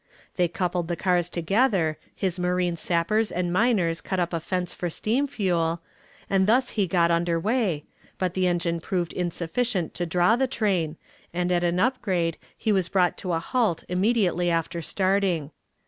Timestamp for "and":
3.31-3.53, 6.27-6.47, 11.35-11.51